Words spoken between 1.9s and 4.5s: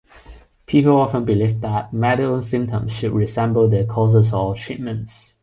medical symptoms should resemble their causes